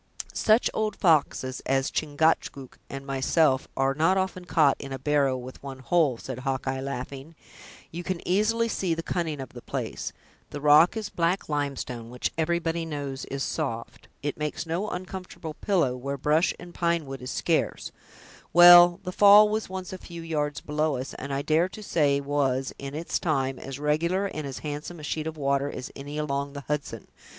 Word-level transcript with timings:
"Such 0.33 0.67
old 0.73 0.95
foxes 0.95 1.59
as 1.67 1.91
Chingachgook 1.91 2.79
and 2.89 3.05
myself 3.05 3.67
are 3.77 3.93
not 3.93 4.17
often 4.17 4.45
caught 4.45 4.75
in 4.79 4.91
a 4.91 4.97
barrow 4.97 5.37
with 5.37 5.61
one 5.61 5.77
hole," 5.77 6.17
said 6.17 6.39
Hawkeye, 6.39 6.79
laughing; 6.81 7.35
"you 7.91 8.03
can 8.03 8.19
easily 8.27 8.67
see 8.67 8.95
the 8.95 9.03
cunning 9.03 9.39
of 9.39 9.49
the 9.49 9.61
place—the 9.61 10.59
rock 10.59 10.97
is 10.97 11.09
black 11.09 11.47
limestone, 11.49 12.09
which 12.09 12.31
everybody 12.35 12.83
knows 12.83 13.25
is 13.25 13.43
soft; 13.43 14.07
it 14.23 14.37
makes 14.39 14.65
no 14.65 14.89
uncomfortable 14.89 15.53
pillow, 15.53 15.95
where 15.95 16.17
brush 16.17 16.51
and 16.59 16.73
pine 16.73 17.05
wood 17.05 17.21
is 17.21 17.29
scarce; 17.29 17.91
well, 18.53 18.99
the 19.03 19.11
fall 19.11 19.49
was 19.49 19.69
once 19.69 19.93
a 19.93 19.99
few 19.99 20.23
yards 20.23 20.61
below 20.61 20.97
us, 20.97 21.13
and 21.13 21.31
I 21.31 21.43
dare 21.43 21.69
to 21.69 21.83
say 21.83 22.19
was, 22.19 22.73
in 22.79 22.95
its 22.95 23.19
time, 23.19 23.59
as 23.59 23.77
regular 23.77 24.25
and 24.25 24.47
as 24.47 24.57
handsome 24.65 24.99
a 24.99 25.03
sheet 25.03 25.27
of 25.27 25.37
water 25.37 25.69
as 25.69 25.91
any 25.95 26.17
along 26.17 26.53
the 26.53 26.61
Hudson. 26.61 27.07